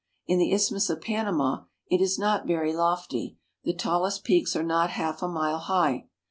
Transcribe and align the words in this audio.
In 0.25 0.39
the 0.39 0.51
Isthmus 0.51 0.89
of 0.89 0.99
Panama 0.99 1.65
it 1.87 2.01
is 2.01 2.17
not 2.17 2.47
very 2.47 2.73
lofty; 2.73 3.37
the 3.65 3.75
tallest 3.75 4.23
peaks 4.23 4.55
are 4.55 4.63
not 4.63 4.89
half 4.89 5.21
a 5.21 5.27
mile 5.27 5.59
high. 5.59 6.07